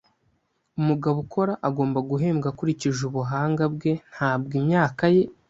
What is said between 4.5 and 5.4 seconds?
imyaka ye.